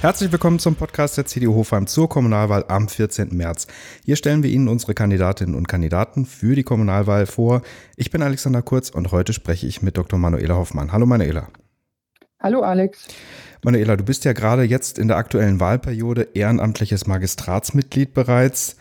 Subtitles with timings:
[0.00, 3.36] Herzlich willkommen zum Podcast der CDU Hofheim zur Kommunalwahl am 14.
[3.36, 3.66] März.
[4.02, 7.60] Hier stellen wir Ihnen unsere Kandidatinnen und Kandidaten für die Kommunalwahl vor.
[7.96, 10.18] Ich bin Alexander Kurz und heute spreche ich mit Dr.
[10.18, 10.90] Manuela Hoffmann.
[10.92, 11.48] Hallo Manuela.
[12.40, 13.08] Hallo Alex.
[13.62, 18.76] Manuela, du bist ja gerade jetzt in der aktuellen Wahlperiode ehrenamtliches Magistratsmitglied bereits,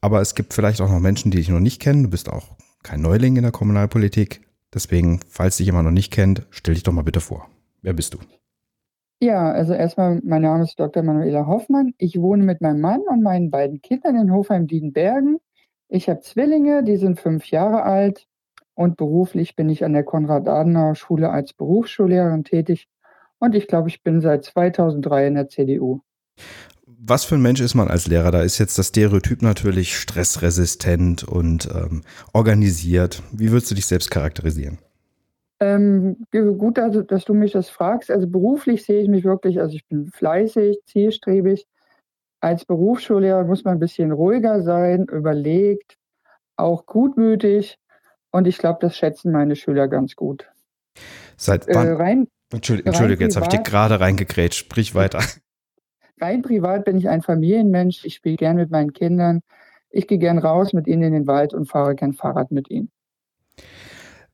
[0.00, 2.04] aber es gibt vielleicht auch noch Menschen, die dich noch nicht kennen.
[2.04, 4.42] Du bist auch kein Neuling in der Kommunalpolitik.
[4.72, 7.48] Deswegen, falls dich jemand noch nicht kennt, stell dich doch mal bitte vor.
[7.82, 8.18] Wer bist du?
[9.22, 11.02] Ja, also erstmal, mein Name ist Dr.
[11.02, 11.92] Manuela Hoffmann.
[11.98, 15.38] Ich wohne mit meinem Mann und meinen beiden Kindern in Hofheim-Diedenbergen.
[15.88, 18.26] Ich habe Zwillinge, die sind fünf Jahre alt
[18.74, 22.88] und beruflich bin ich an der Konrad-Adenauer-Schule als Berufsschullehrerin tätig
[23.38, 26.00] und ich glaube, ich bin seit 2003 in der CDU.
[26.86, 28.30] Was für ein Mensch ist man als Lehrer?
[28.30, 32.02] Da ist jetzt das Stereotyp natürlich stressresistent und ähm,
[32.32, 33.22] organisiert.
[33.32, 34.78] Wie würdest du dich selbst charakterisieren?
[35.60, 38.10] Ähm, gut, dass, dass, du mich das fragst.
[38.10, 41.66] Also beruflich sehe ich mich wirklich, also ich bin fleißig, zielstrebig.
[42.40, 45.98] Als Berufsschullehrer muss man ein bisschen ruhiger sein, überlegt,
[46.56, 47.78] auch gutmütig.
[48.30, 50.50] Und ich glaube, das schätzen meine Schüler ganz gut.
[51.36, 51.88] Seit wann?
[51.88, 54.58] Äh, rein, Entschuldige, Entschuldige jetzt habe ich dir gerade reingekrätscht.
[54.58, 55.20] Sprich weiter.
[56.20, 58.04] Rein privat bin ich ein Familienmensch.
[58.04, 59.40] Ich spiele gern mit meinen Kindern.
[59.90, 62.90] Ich gehe gern raus mit ihnen in den Wald und fahre gern Fahrrad mit ihnen.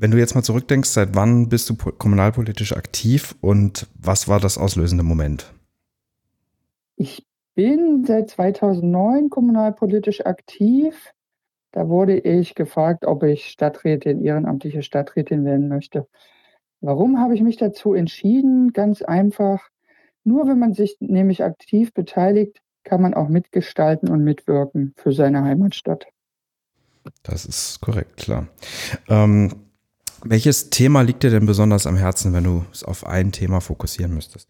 [0.00, 4.56] Wenn du jetzt mal zurückdenkst, seit wann bist du kommunalpolitisch aktiv und was war das
[4.56, 5.52] auslösende Moment?
[6.96, 11.12] Ich bin seit 2009 kommunalpolitisch aktiv.
[11.70, 16.06] Da wurde ich gefragt, ob ich Stadträtin, ehrenamtliche Stadträtin werden möchte.
[16.80, 18.72] Warum habe ich mich dazu entschieden?
[18.72, 19.68] Ganz einfach.
[20.24, 25.42] Nur wenn man sich nämlich aktiv beteiligt, kann man auch mitgestalten und mitwirken für seine
[25.42, 26.06] Heimatstadt.
[27.22, 28.48] Das ist korrekt, klar.
[29.06, 29.66] Ähm,
[30.24, 34.14] welches Thema liegt dir denn besonders am Herzen, wenn du es auf ein Thema fokussieren
[34.14, 34.48] müsstest?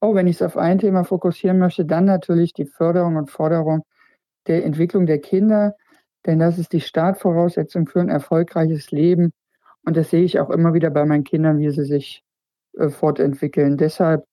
[0.00, 3.84] Oh, wenn ich es auf ein Thema fokussieren möchte, dann natürlich die Förderung und Forderung
[4.46, 5.74] der Entwicklung der Kinder,
[6.26, 9.32] denn das ist die Startvoraussetzung für ein erfolgreiches Leben.
[9.84, 12.22] Und das sehe ich auch immer wieder bei meinen Kindern, wie sie sich
[12.78, 13.76] äh, fortentwickeln.
[13.76, 14.24] Deshalb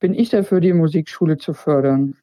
[0.00, 2.16] bin ich dafür, die Musikschule zu fördern.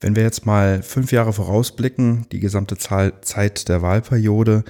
[0.00, 4.64] Wenn wir jetzt mal fünf Jahre vorausblicken, die gesamte Zeit der Wahlperiode,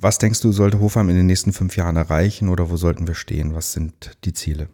[0.00, 3.14] was denkst du, sollte Hofheim in den nächsten fünf Jahren erreichen oder wo sollten wir
[3.14, 3.54] stehen?
[3.54, 4.68] Was sind die Ziele?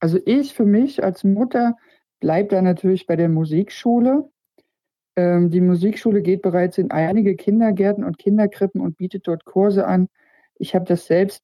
[0.00, 1.76] Also ich für mich als Mutter
[2.20, 4.30] bleibe da natürlich bei der Musikschule.
[5.16, 10.08] Ähm, die Musikschule geht bereits in einige Kindergärten und Kinderkrippen und bietet dort Kurse an.
[10.56, 11.42] Ich habe das selbst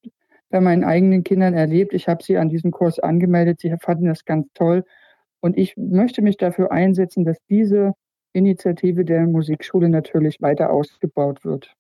[0.51, 1.95] bei meinen eigenen Kindern erlebt.
[1.95, 3.61] Ich habe sie an diesem Kurs angemeldet.
[3.61, 4.85] Sie fanden das ganz toll.
[5.41, 7.93] Und ich möchte mich dafür einsetzen, dass diese
[8.33, 11.75] Initiative der Musikschule natürlich weiter ausgebaut wird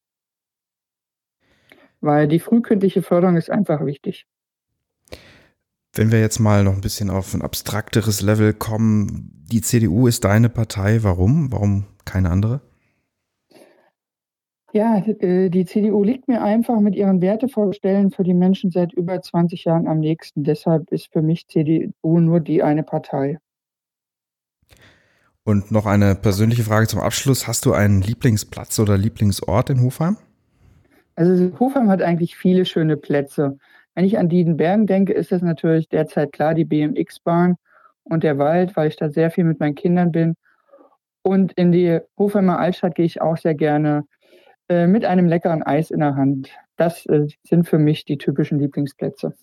[2.04, 4.26] weil die frühkindliche Förderung ist einfach wichtig.
[5.94, 10.24] Wenn wir jetzt mal noch ein bisschen auf ein abstrakteres Level kommen, die CDU ist
[10.24, 11.02] deine Partei.
[11.02, 11.52] Warum?
[11.52, 12.60] Warum keine andere?
[14.72, 19.22] Ja, äh, die CDU liegt mir einfach mit ihren Wertevorstellen für die Menschen seit über
[19.22, 20.42] 20 Jahren am nächsten.
[20.42, 23.38] Deshalb ist für mich CDU nur die eine Partei.
[25.44, 27.46] Und noch eine persönliche Frage zum Abschluss.
[27.46, 30.16] Hast du einen Lieblingsplatz oder Lieblingsort in Hofheim?
[31.16, 33.58] Also Hofheim hat eigentlich viele schöne Plätze.
[33.94, 37.56] Wenn ich an Diedenbergen denke, ist das natürlich derzeit klar die BMX-Bahn
[38.02, 40.34] und der Wald, weil ich da sehr viel mit meinen Kindern bin.
[41.22, 44.04] Und in die Hofheimer Altstadt gehe ich auch sehr gerne
[44.68, 46.50] äh, mit einem leckeren Eis in der Hand.
[46.76, 49.34] Das äh, sind für mich die typischen Lieblingsplätze.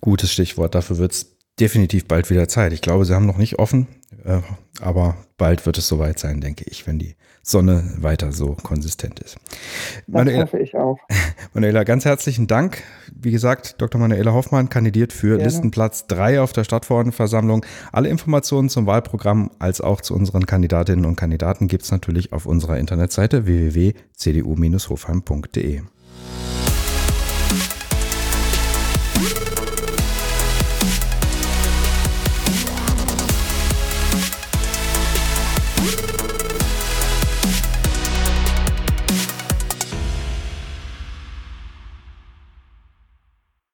[0.00, 0.74] Gutes Stichwort.
[0.74, 2.72] Dafür wird es definitiv bald wieder Zeit.
[2.72, 3.88] Ich glaube, sie haben noch nicht offen,
[4.24, 4.40] äh,
[4.80, 9.34] aber bald wird es soweit sein, denke ich, wenn die Sonne weiter so konsistent ist.
[9.34, 10.98] Das Manuela, hoffe ich auch.
[11.54, 12.84] Manuela, ganz herzlichen Dank.
[13.14, 14.00] Wie gesagt, Dr.
[14.00, 15.44] Manuela Hoffmann kandidiert für Gerne.
[15.44, 17.66] Listenplatz 3 auf der Stadtverordnetenversammlung.
[17.90, 22.46] Alle Informationen zum Wahlprogramm als auch zu unseren Kandidatinnen und Kandidaten gibt es natürlich auf
[22.46, 25.80] unserer Internetseite www.cdu-hofheim.de.